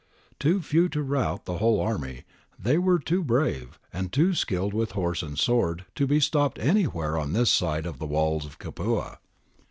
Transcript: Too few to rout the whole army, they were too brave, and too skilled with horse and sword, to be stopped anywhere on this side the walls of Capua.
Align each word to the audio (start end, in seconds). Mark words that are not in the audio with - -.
Too 0.39 0.63
few 0.63 0.89
to 0.89 1.03
rout 1.03 1.45
the 1.45 1.59
whole 1.59 1.79
army, 1.79 2.23
they 2.57 2.79
were 2.79 2.97
too 2.97 3.23
brave, 3.23 3.77
and 3.93 4.11
too 4.11 4.33
skilled 4.33 4.73
with 4.73 4.93
horse 4.93 5.21
and 5.21 5.37
sword, 5.37 5.85
to 5.93 6.07
be 6.07 6.19
stopped 6.19 6.57
anywhere 6.57 7.19
on 7.19 7.33
this 7.33 7.51
side 7.51 7.83
the 7.83 8.07
walls 8.07 8.43
of 8.47 8.57
Capua. 8.57 9.19